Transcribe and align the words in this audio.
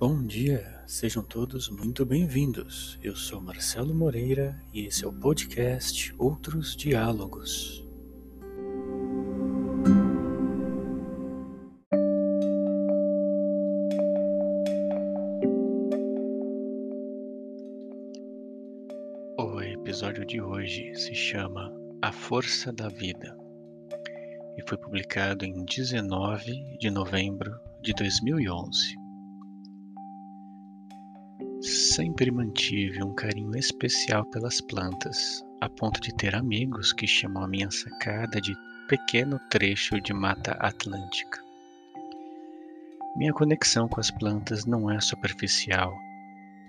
Bom 0.00 0.24
dia, 0.24 0.80
sejam 0.86 1.24
todos 1.24 1.68
muito 1.68 2.06
bem-vindos. 2.06 2.96
Eu 3.02 3.16
sou 3.16 3.40
Marcelo 3.40 3.92
Moreira 3.92 4.56
e 4.72 4.86
esse 4.86 5.04
é 5.04 5.08
o 5.08 5.12
podcast 5.12 6.14
Outros 6.16 6.76
Diálogos. 6.76 7.84
O 19.36 19.60
episódio 19.60 20.24
de 20.24 20.40
hoje 20.40 20.94
se 20.94 21.12
chama 21.12 21.76
A 22.00 22.12
Força 22.12 22.72
da 22.72 22.88
Vida 22.88 23.36
e 24.56 24.62
foi 24.64 24.78
publicado 24.78 25.44
em 25.44 25.64
19 25.64 26.78
de 26.78 26.88
novembro 26.88 27.58
de 27.82 27.92
2011. 27.94 28.97
Sempre 31.60 32.30
mantive 32.30 33.02
um 33.02 33.12
carinho 33.12 33.56
especial 33.56 34.24
pelas 34.26 34.60
plantas, 34.60 35.44
a 35.60 35.68
ponto 35.68 36.00
de 36.00 36.14
ter 36.14 36.36
amigos 36.36 36.92
que 36.92 37.04
chamam 37.04 37.42
a 37.42 37.48
minha 37.48 37.68
sacada 37.68 38.40
de 38.40 38.54
pequeno 38.88 39.40
trecho 39.50 40.00
de 40.00 40.12
mata 40.12 40.52
atlântica. 40.52 41.42
Minha 43.16 43.32
conexão 43.32 43.88
com 43.88 43.98
as 43.98 44.08
plantas 44.08 44.66
não 44.66 44.88
é 44.88 45.00
superficial, 45.00 45.92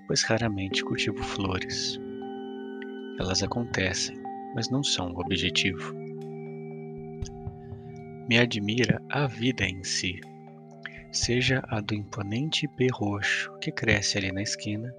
pois 0.07 0.23
raramente 0.23 0.83
cultivo 0.83 1.23
flores. 1.23 1.99
Elas 3.19 3.43
acontecem, 3.43 4.17
mas 4.55 4.71
não 4.71 4.83
são 4.83 5.11
o 5.11 5.19
objetivo. 5.19 5.93
Me 8.27 8.39
admira 8.39 8.99
a 9.07 9.27
vida 9.27 9.65
em 9.65 9.83
si, 9.83 10.19
seja 11.11 11.63
a 11.67 11.81
do 11.81 11.93
imponente 11.93 12.65
ipê 12.65 12.87
roxo 12.93 13.51
que 13.59 13.71
cresce 13.71 14.17
ali 14.17 14.31
na 14.31 14.41
esquina, 14.41 14.93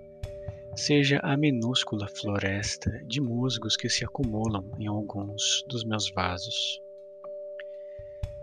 seja 0.76 1.20
a 1.22 1.36
minúscula 1.36 2.08
floresta 2.08 2.90
de 3.06 3.20
musgos 3.20 3.76
que 3.76 3.88
se 3.88 4.04
acumulam 4.04 4.64
em 4.78 4.86
alguns 4.86 5.64
dos 5.68 5.84
meus 5.84 6.10
vasos. 6.10 6.80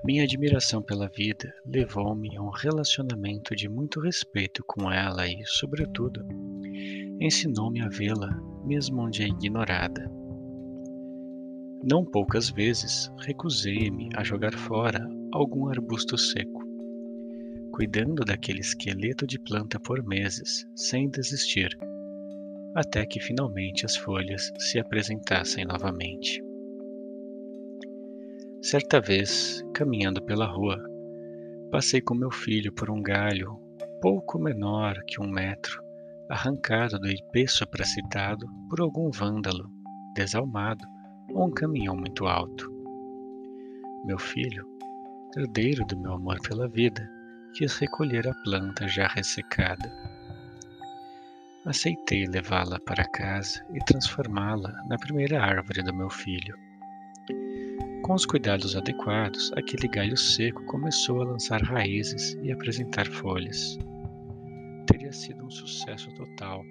Minha 0.03 0.23
admiração 0.23 0.81
pela 0.81 1.09
vida 1.09 1.53
levou-me 1.66 2.38
a 2.38 2.42
um 2.42 2.50
relacionamento 2.50 3.55
de 3.55 3.67
muito 3.67 3.99
respeito 3.99 4.64
com 4.66 4.92
ela 4.92 5.27
e, 5.27 5.44
sobretudo, 5.45 6.25
ensinou-me 7.20 7.81
a 7.81 7.89
vê-la 7.89 8.30
mesmo 8.64 9.02
onde 9.02 9.23
é 9.23 9.27
ignorada. 9.27 10.09
Não 11.83 12.05
poucas 12.05 12.49
vezes 12.49 13.11
recusei-me 13.20 14.09
a 14.16 14.23
jogar 14.23 14.53
fora 14.53 14.99
algum 15.31 15.67
arbusto 15.70 16.17
seco, 16.17 16.56
cuidando 17.78 18.25
daquele 18.25 18.61
esqueleto 18.61 19.28
de 19.28 19.38
planta 19.38 19.80
por 19.80 20.03
meses, 20.03 20.67
sem 20.75 21.08
desistir, 21.08 21.78
até 22.73 23.06
que 23.06 23.20
finalmente 23.20 23.86
as 23.86 23.95
folhas 23.95 24.52
se 24.58 24.80
apresentassem 24.80 25.64
novamente. 25.64 26.44
Certa 28.64 29.00
vez, 29.00 29.64
caminhando 29.75 30.20
pela 30.23 30.48
rua, 30.48 30.83
passei 31.70 32.02
com 32.02 32.16
meu 32.16 32.31
filho 32.31 32.73
por 32.73 32.89
um 32.89 33.00
galho 33.00 33.59
pouco 34.02 34.39
menor 34.39 34.95
que 35.05 35.22
um 35.22 35.30
metro, 35.30 35.80
arrancado 36.31 36.98
do 36.98 37.08
ipê 37.08 37.48
sopracitado 37.48 38.48
por 38.72 38.81
algum 38.81 39.11
vândalo, 39.11 39.70
desalmado 40.16 40.83
ou 41.31 41.45
um 41.45 41.52
caminhão 41.52 41.95
muito 41.95 42.25
alto. 42.25 42.73
Meu 44.03 44.17
filho, 44.17 44.66
herdeiro 45.38 45.86
do 45.86 45.95
meu 45.95 46.14
amor 46.14 46.42
pela 46.42 46.67
vida, 46.67 47.08
quis 47.53 47.78
recolher 47.78 48.28
a 48.28 48.34
planta 48.44 48.88
já 48.88 49.08
ressecada. 49.08 49.92
Aceitei 51.66 52.26
levá-la 52.26 52.80
para 52.80 53.04
casa 53.10 53.66
e 53.73 53.80
transformá-la 53.80 54.71
na 54.88 54.98
primeira 54.98 55.42
árvore 55.42 55.83
do 55.83 55.94
meu 55.94 56.10
filho. 56.10 56.55
Com 58.04 58.14
os 58.14 58.26
cuidados 58.26 58.76
adequados, 58.76 59.52
aquele 59.54 59.88
galho 59.88 60.16
seco 60.16 60.64
começou 60.66 61.21
a 61.21 61.26
lançar 61.26 61.61
raízes 61.61 62.38
e 62.42 62.52
apresentar 62.52 63.05
folhas. 63.05 63.77
Teria 64.86 65.11
sido 65.11 65.45
um 65.45 65.52
sucesso 65.52 66.10
total, 66.16 66.64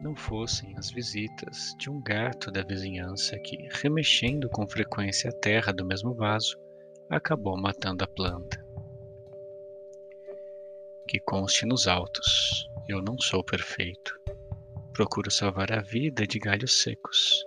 não 0.00 0.14
fossem 0.14 0.76
as 0.76 0.90
visitas 0.90 1.74
de 1.76 1.90
um 1.90 2.00
gato 2.00 2.52
da 2.52 2.62
vizinhança 2.62 3.36
que, 3.38 3.68
remexendo 3.82 4.48
com 4.48 4.64
frequência 4.68 5.30
a 5.30 5.40
terra 5.40 5.72
do 5.72 5.84
mesmo 5.84 6.14
vaso, 6.14 6.56
acabou 7.10 7.60
matando 7.60 8.04
a 8.04 8.06
planta 8.06 8.63
que 11.06 11.20
conste 11.20 11.66
nos 11.66 11.86
autos: 11.86 12.68
eu 12.88 13.02
não 13.02 13.18
sou 13.18 13.42
perfeito. 13.42 14.18
Procuro 14.92 15.30
salvar 15.30 15.72
a 15.72 15.80
vida 15.80 16.26
de 16.26 16.38
galhos 16.38 16.72
secos. 16.82 17.44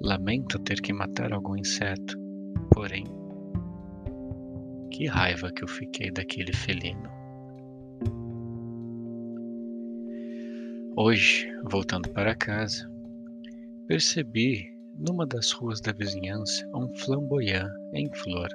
Lamento 0.00 0.58
ter 0.58 0.80
que 0.80 0.92
matar 0.92 1.32
algum 1.32 1.56
inseto, 1.56 2.18
porém, 2.72 3.04
que 4.90 5.06
raiva 5.06 5.52
que 5.52 5.62
eu 5.62 5.68
fiquei 5.68 6.10
daquele 6.10 6.52
felino. 6.52 7.10
Hoje, 10.96 11.48
voltando 11.70 12.08
para 12.10 12.34
casa, 12.34 12.90
percebi 13.86 14.72
numa 14.98 15.26
das 15.26 15.50
ruas 15.52 15.80
da 15.80 15.92
vizinhança 15.92 16.66
um 16.74 16.88
flamboyant 16.96 17.70
em 17.94 18.12
flor, 18.14 18.48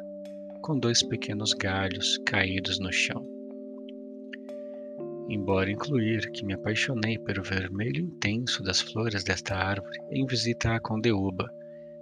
com 0.62 0.78
dois 0.78 1.02
pequenos 1.02 1.54
galhos 1.54 2.18
caídos 2.26 2.80
no 2.80 2.92
chão. 2.92 3.37
Embora 5.30 5.70
incluir 5.70 6.32
que 6.32 6.46
me 6.46 6.54
apaixonei 6.54 7.20
pelo 7.20 7.44
vermelho 7.44 8.02
intenso 8.02 8.64
das 8.64 8.80
flores 8.80 9.26
desta 9.26 9.56
árvore 9.56 10.00
em 10.10 10.26
visita 10.26 10.74
a 10.74 10.80
Condeúba, 10.80 11.52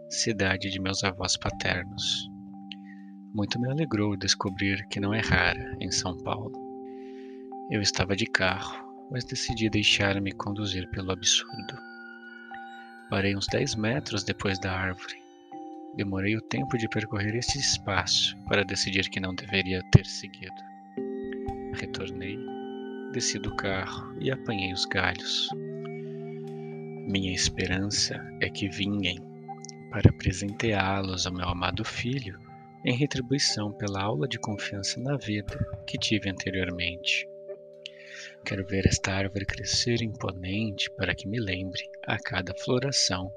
cidade 0.07 0.69
de 0.69 0.79
meus 0.79 1.03
avós 1.03 1.35
paternos. 1.35 2.29
Muito 3.33 3.59
me 3.59 3.67
alegrou 3.67 4.15
descobrir 4.15 4.87
que 4.89 4.99
não 4.99 5.11
é 5.11 5.21
rara 5.21 5.75
em 5.81 5.89
São 5.89 6.15
Paulo. 6.19 6.53
Eu 7.71 7.81
estava 7.81 8.15
de 8.15 8.27
carro, 8.27 8.85
mas 9.09 9.25
decidi 9.25 9.71
deixar-me 9.71 10.31
conduzir 10.31 10.87
pelo 10.91 11.11
absurdo. 11.11 11.75
Parei 13.09 13.35
uns 13.35 13.47
10 13.47 13.73
metros 13.75 14.23
depois 14.23 14.59
da 14.59 14.71
árvore. 14.71 15.15
Demorei 15.95 16.37
o 16.37 16.41
tempo 16.41 16.77
de 16.77 16.87
percorrer 16.87 17.35
esse 17.35 17.57
espaço 17.57 18.37
para 18.47 18.63
decidir 18.63 19.09
que 19.09 19.19
não 19.19 19.33
deveria 19.33 19.81
ter 19.91 20.05
seguido. 20.05 20.53
Retornei 21.73 22.37
desci 23.15 23.39
do 23.39 23.55
carro 23.55 24.13
e 24.19 24.29
apanhei 24.29 24.73
os 24.73 24.83
galhos. 24.83 25.47
Minha 27.07 27.33
esperança 27.33 28.15
é 28.41 28.49
que 28.49 28.67
vinguem 28.67 29.17
para 29.89 30.11
presenteá-los 30.11 31.25
ao 31.25 31.33
meu 31.33 31.47
amado 31.47 31.85
filho 31.85 32.37
em 32.83 32.93
retribuição 32.93 33.71
pela 33.71 34.03
aula 34.03 34.27
de 34.27 34.37
confiança 34.37 34.99
na 34.99 35.15
vida 35.15 35.57
que 35.87 35.97
tive 35.97 36.29
anteriormente. 36.29 37.25
Quero 38.43 38.65
ver 38.67 38.85
esta 38.85 39.13
árvore 39.13 39.45
crescer 39.45 40.01
imponente 40.01 40.91
para 40.97 41.15
que 41.15 41.25
me 41.25 41.39
lembre, 41.39 41.89
a 42.05 42.17
cada 42.19 42.53
floração, 42.53 43.31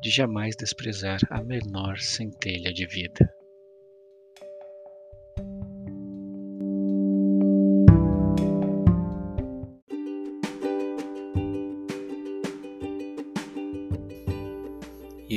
de 0.00 0.08
jamais 0.08 0.56
desprezar 0.56 1.20
a 1.28 1.44
menor 1.44 1.98
centelha 1.98 2.72
de 2.72 2.86
vida. 2.86 3.30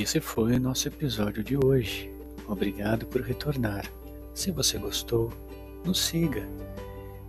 Esse 0.02 0.20
foi 0.20 0.54
o 0.54 0.60
nosso 0.60 0.88
episódio 0.88 1.44
de 1.44 1.58
hoje. 1.58 2.12
Obrigado 2.48 3.06
por 3.06 3.22
retornar. 3.22 3.92
Se 4.34 4.52
você 4.52 4.78
gostou, 4.78 5.32
nos 5.86 6.00
siga. 6.00 6.48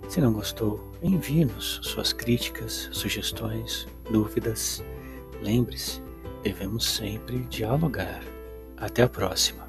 Se 0.08 0.20
não 0.20 0.32
gostou, 0.32 0.92
envie-nos 1.02 1.80
suas 1.82 2.12
críticas, 2.12 2.88
sugestões, 2.92 3.86
dúvidas. 4.10 4.82
Lembre-se, 5.42 6.02
devemos 6.42 6.84
sempre 6.84 7.40
dialogar. 7.50 8.22
Até 8.76 9.02
a 9.02 9.08
próxima. 9.08 9.67